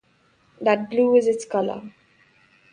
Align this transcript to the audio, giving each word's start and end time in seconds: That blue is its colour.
That 0.59 0.89
blue 0.89 1.15
is 1.15 1.27
its 1.27 1.45
colour. 1.45 1.91